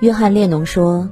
[0.00, 1.10] 约翰列侬说：“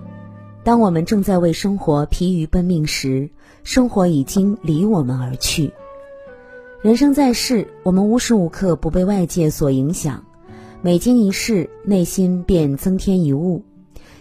[0.65, 3.29] 当我们正在为生活疲于奔命时，
[3.62, 5.71] 生活已经离我们而去。
[6.80, 10.25] 人生在世，我们无时无刻不被外界所影响，
[10.80, 13.62] 每经一事，内心便增添一物。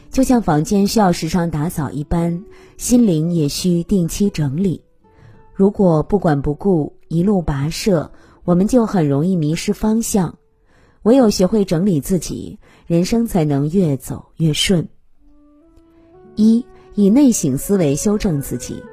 [0.09, 2.43] 就像房间需要时常打扫一般，
[2.75, 4.81] 心灵也需定期整理。
[5.53, 8.11] 如果不管不顾，一路跋涉，
[8.43, 10.37] 我们就很容易迷失方向。
[11.03, 14.89] 唯有学会整理自己，人生才能越走越顺。
[16.35, 16.65] 一
[16.95, 18.83] 以内省思维修正自己。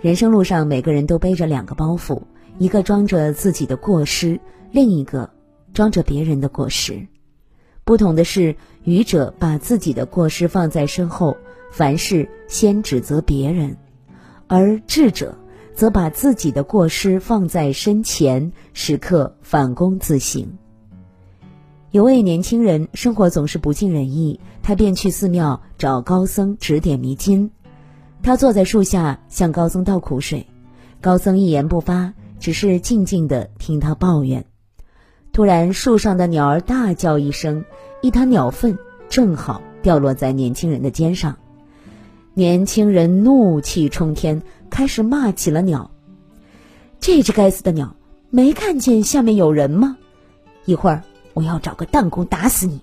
[0.00, 2.22] 人生路上，每个人都背着两个包袱，
[2.58, 5.30] 一个装着自己的过失，另一个
[5.74, 7.06] 装着别人的过失。
[7.84, 11.36] 不同的是，愚者把自己的过失放在身后，
[11.70, 13.72] 凡事先指责别人；
[14.46, 15.36] 而智者
[15.74, 20.58] 则把自己的过失放在身前，时刻反躬自省。
[21.92, 27.50] 有位年轻人生活总是不尽人意，他便去寺庙找高僧指点迷津。
[28.22, 30.46] 他坐在树下向高僧倒苦水，
[31.00, 34.46] 高僧一言不发，只是静静的听他抱怨。
[35.32, 37.64] 突然，树上的鸟儿大叫一声，
[38.02, 41.36] 一滩鸟粪正好掉落在年轻人的肩上。
[42.34, 45.90] 年轻人怒气冲天，开始骂起了鸟
[47.00, 47.96] ：“这只该死的鸟，
[48.30, 49.96] 没看见下面有人吗？
[50.66, 51.02] 一会儿。”
[51.34, 52.80] 我要找个弹弓打死你！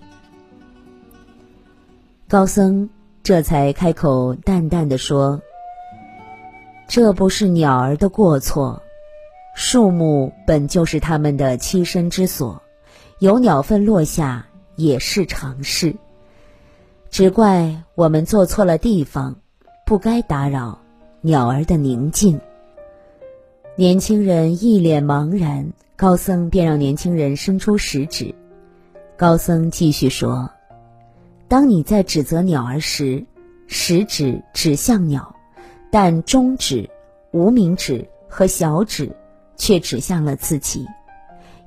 [2.28, 2.88] 高僧
[3.22, 5.40] 这才开口淡淡的说
[6.88, 8.82] ：“这不是鸟儿的过错，
[9.54, 12.62] 树木本就是它们的栖身之所，
[13.18, 15.94] 有鸟粪落下也是常事。
[17.10, 19.36] 只怪我们做错了地方，
[19.86, 20.78] 不该打扰
[21.22, 22.40] 鸟儿的宁静。”
[23.76, 28.32] 年轻人一脸茫然，高僧便让年轻人伸出食指。
[29.16, 30.48] 高僧继续说
[31.48, 33.26] ：“当你在指责鸟儿时，
[33.66, 35.34] 食指指向鸟，
[35.90, 36.88] 但中指、
[37.32, 39.10] 无名指和小指
[39.56, 40.86] 却指向了自己。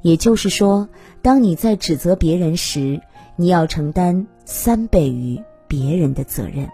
[0.02, 0.88] 也就是说，
[1.22, 3.02] 当你在指责别人时，
[3.36, 6.70] 你要承担三倍于别人的责任。”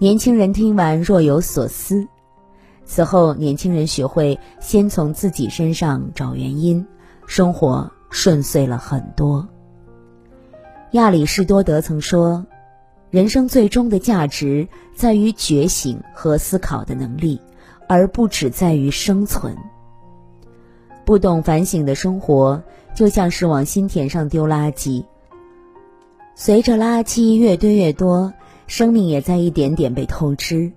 [0.00, 2.08] 年轻人听完若有所思。
[2.84, 6.86] 此后，年轻人学会先从自己身上找原因，
[7.26, 7.90] 生活。
[8.14, 9.48] 顺遂了很多。
[10.90, 12.44] 亚里士多德曾说
[13.08, 17.40] ：“人生最终的价值在于觉醒和思考的能力，
[17.88, 19.56] 而不只在于生存。”
[21.06, 22.62] 不懂反省的生活，
[22.94, 25.02] 就像是往新田上丢垃圾。
[26.34, 28.30] 随着垃圾越堆越多，
[28.66, 30.70] 生命也在一点点被透支。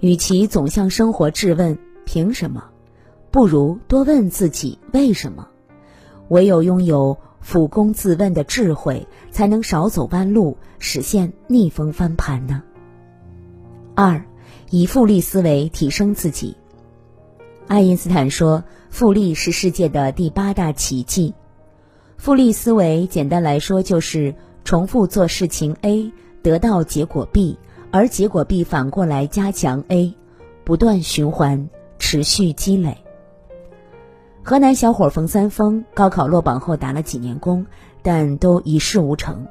[0.00, 2.64] 与其总向生活质问“凭什么”，
[3.30, 5.48] 不如多问自己“为什么”。
[6.28, 12.62] 唯有拥有俯躬自问的智慧，才能少走弯路，实现逆风翻盘呢。
[13.94, 14.24] 二，
[14.70, 16.56] 以复利思维提升自己。
[17.66, 21.34] 爱因斯坦说：“复利是世界的第八大奇迹。”
[22.16, 24.34] 复利思维简单来说就是
[24.64, 26.12] 重复做事情 A，
[26.42, 27.58] 得到结果 B，
[27.92, 30.14] 而结果 B 反过来加强 A，
[30.64, 31.68] 不断循环，
[31.98, 32.98] 持续积累。
[34.42, 37.66] 河南小伙冯三丰高考落榜后打了几年工，
[38.02, 39.46] 但都一事无成。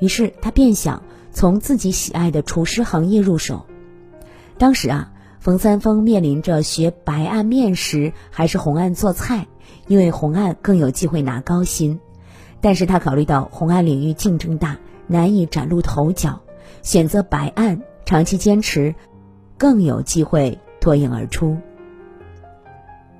[0.00, 3.64] 于是他便想从自己喜爱的厨师行业入手。
[4.58, 9.46] 当时啊，冯三丰面临着学白案面食还是红案做菜，
[9.86, 12.00] 因为红案更有机会拿高薪。
[12.60, 16.40] 但是他考虑到红案领域竞争大，难以崭露头角，
[16.84, 18.94] 选择白案，长期坚持，
[19.56, 21.56] 更有机会脱颖而出。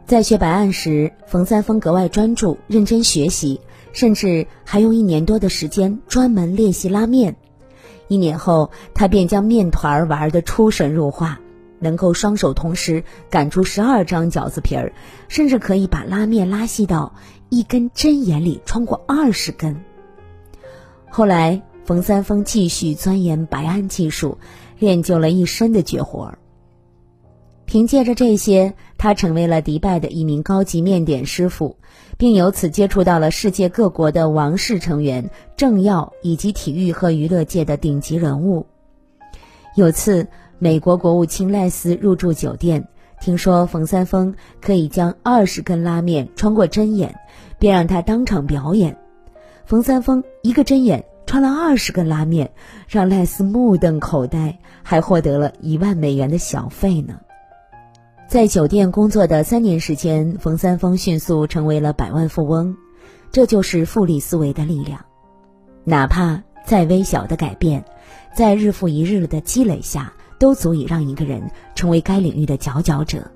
[0.05, 3.63] 在学白案时，冯三丰格外专注、认真学习，
[3.95, 7.37] 甚至还用一年多的时间专门练习拉面。
[8.07, 11.41] 一年后，他便将面团玩得出神入化，
[11.79, 14.93] 能够双手同时擀出十二张饺子皮儿，
[15.29, 17.15] 甚至可以把拉面拉细到
[17.49, 19.83] 一根针眼里穿过二十根。
[21.09, 24.39] 后来，冯三丰继续钻研白案技术，
[24.78, 26.39] 练就了一身的绝活儿。
[27.66, 31.77] 凭借着这些，他成为了迪拜的一名高级面点师傅，
[32.16, 38.66] 并由此接触到了世界各国的王室成员、政要以及体育和娱乐界的顶级人物。
[39.77, 40.27] 有次，
[40.59, 42.86] 美国国务卿赖斯入住酒店，
[43.21, 47.15] 听说冯三丰可以将二十根拉面穿过针眼，
[47.59, 48.97] 便让他当场表演。
[49.66, 52.50] 冯三丰一个针眼穿了二十根拉面，
[52.88, 57.21] 让赖斯目瞪口呆，还获得了一万美元的小费呢。
[58.28, 62.76] 在酒店工作的三年时间，冯三丰迅速成为了百万富翁。
[63.30, 65.04] 这就是复利思维的力量。
[65.82, 67.84] 哪怕再微小的改变，
[68.32, 71.42] 在日复一日的积累下，都足以让一个人
[71.74, 73.28] 成为该领域的佼佼者。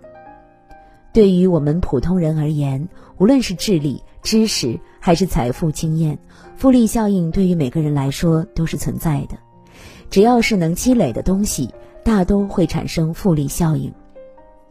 [1.12, 4.79] 对于我们普通人而言，无论是智力、知识
[5.09, 6.19] 还是财富、经验，
[6.59, 9.39] 复利效应对于每个人来说都是存在的。
[10.11, 11.71] 只要是能积累的东西，
[12.05, 13.91] 大都会产生复利效应。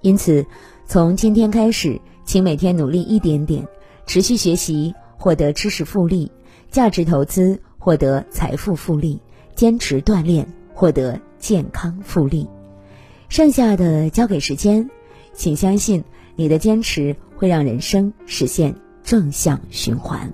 [0.02, 0.46] 因此，
[0.86, 3.68] 从今天开始，请每天努力一点点，
[4.06, 6.30] 持续学习，获得知识复利；
[6.70, 9.20] 价值投资，获得财富复利；
[9.56, 12.48] 坚持锻炼，获得健康复利。
[13.28, 14.88] 剩下的交给时间，
[15.34, 16.04] 请相信。
[16.36, 18.76] 你的坚持会让人生实现
[19.08, 20.34] 正向循环。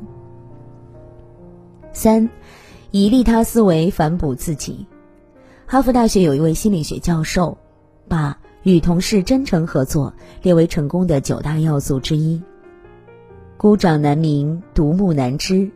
[1.93, 2.27] 三，
[2.89, 4.87] 以利他思维反哺自己。
[5.67, 7.59] 哈佛大学有一位心理学教授，
[8.07, 10.11] 把与同事真诚合作
[10.41, 12.41] 列为成功的九大要素之一。
[13.57, 15.69] 孤掌难鸣，独木难支。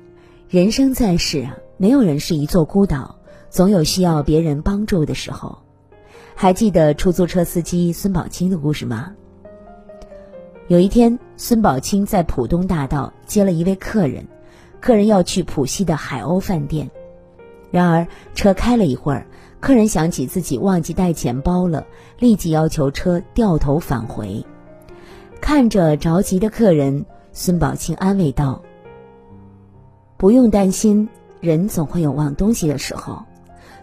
[0.50, 3.20] 人生在世啊，没有人是一座孤岛，
[3.52, 5.60] 总有需要别人帮助的时候。
[6.34, 9.14] 还记得出租车司机孙宝清的故事吗？
[10.68, 14.28] 有一天，孙宝清在浦东大道接了一位客人，
[14.82, 16.92] 客人要去浦西的海鸥饭店。
[17.72, 18.06] 然而，
[18.36, 19.26] 车开了一会儿，
[19.62, 21.86] 客人想起自己忘记带钱包了，
[22.20, 24.46] 立即要求车掉头返回。
[25.40, 28.62] 看着着急的客人，孙宝清安慰道
[30.18, 31.08] ：“不用担心，
[31.40, 33.24] 人总会有忘东西的时候。”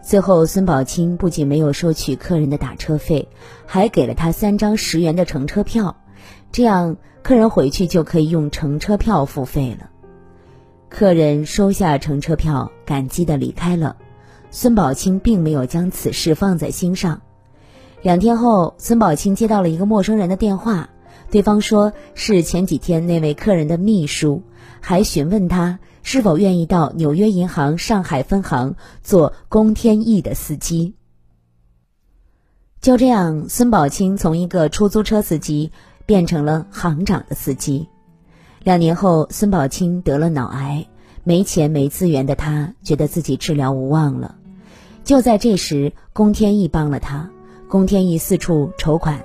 [0.04, 3.26] 最后，孙宝清不仅没有收取客人的打车费，
[3.64, 5.96] 还给了他三张十元的乘车票。
[6.52, 9.90] 这样，客人回去就可以用乘车票付费了。
[10.88, 13.96] 客人收下乘车票，感激的离开了。
[14.52, 17.22] 孙宝清并没有将此事放在心上。
[18.02, 20.90] 两天后，孙宝清接到了一个陌生人的电话，
[21.32, 24.44] 对方说是前几天那位客人的秘书，
[24.80, 30.94] 还询问他是否愿意到纽约银行上海分行做龚天意的司机。
[32.80, 35.72] 就这样，孙宝清从一个出租车司机。
[36.06, 37.88] 变成了行长的司机。
[38.62, 40.86] 两年后，孙宝清得了脑癌，
[41.22, 44.36] 没钱没资源的他，觉得自己治疗无望了。
[45.04, 47.30] 就在这时，龚天意帮了他。
[47.68, 49.22] 龚天意四处筹款，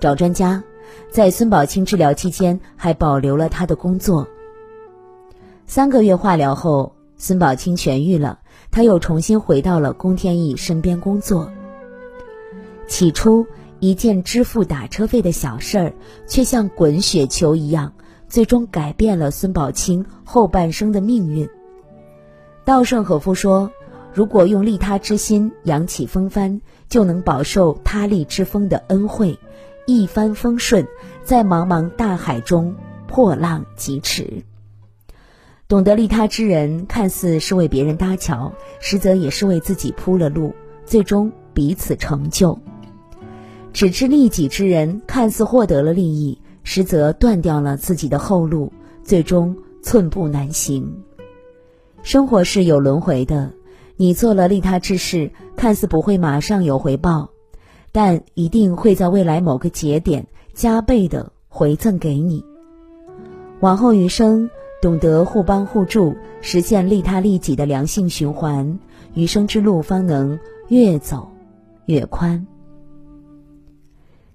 [0.00, 0.62] 找专家，
[1.10, 4.28] 在孙宝清治疗期间还保留了他的工作。
[5.66, 8.40] 三个月化疗后，孙宝清痊愈了，
[8.70, 11.50] 他又重新回到了龚天意身边工作。
[12.88, 13.46] 起初。
[13.82, 15.92] 一件支付打车费的小事儿，
[16.28, 17.94] 却像滚雪球一样，
[18.28, 21.48] 最终改变了孙宝清后半生的命运。
[22.64, 23.72] 稻盛和夫说
[24.14, 29.36] ：“如果用利他之心扬起风帆，就能饱受他利之风的恩惠，
[29.84, 30.86] 一帆风顺，
[31.24, 32.76] 在茫茫大海中
[33.08, 34.44] 破浪疾驰。”
[35.66, 40.54] 懂得利他之人，看似是为别人搭桥，实则也是为自己铺了路，
[40.86, 42.56] 最终彼此成就。
[43.72, 48.72] 只知利己之人，看似获得了利益，实则断掉了自己的后路，
[49.02, 51.02] 最终寸步难行。
[52.02, 53.52] 生活是有轮回的，
[53.96, 57.30] 你做了利他之事，看似不会马上有回报，
[57.92, 62.44] 但一定会在未来某个节点加倍的回赠给你。
[63.60, 64.50] 往后余生，
[64.82, 68.78] 懂得互帮互助，实现利他利己的良性循环，
[69.14, 70.38] 余生之路方能
[70.68, 71.28] 越走
[71.86, 72.46] 越宽。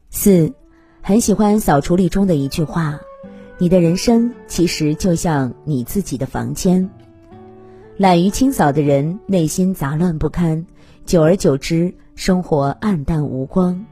[0.09, 0.53] 四，
[1.01, 2.99] 很喜欢《扫除力》中的一句话
[3.59, 6.89] ：“你的人生其实就像你自己的房间。”
[7.97, 10.65] 懒于清扫的人，内心杂乱不堪，
[11.05, 13.85] 久而久之，生活暗淡无光；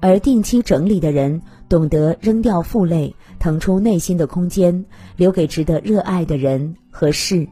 [0.00, 4.84] 而定期整理的人，懂得扔掉负累，腾出内心的空间，
[5.16, 7.48] 留给值得热爱的人和事。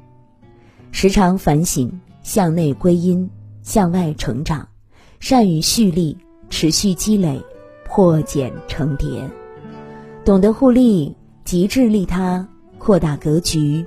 [0.91, 3.31] 时常反省，向内归因，
[3.63, 4.69] 向外成长，
[5.19, 6.19] 善于蓄力，
[6.51, 7.43] 持续积累。
[7.95, 9.31] 破茧成蝶，
[10.25, 13.85] 懂得互利，极致利他，扩大格局。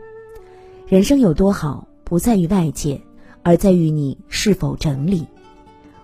[0.87, 3.01] 人生有多好，不在于外界，
[3.41, 5.25] 而在于你是否整理。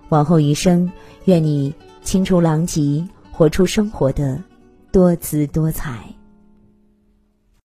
[0.08, 0.90] 往后余生，
[1.26, 4.42] 愿你清除狼藉，活出生活的
[4.90, 6.12] 多姿多彩。